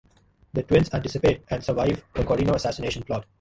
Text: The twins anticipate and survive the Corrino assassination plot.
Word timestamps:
The 0.53 0.63
twins 0.63 0.91
anticipate 0.95 1.43
and 1.51 1.63
survive 1.63 2.03
the 2.15 2.23
Corrino 2.25 2.55
assassination 2.55 3.03
plot. 3.03 3.27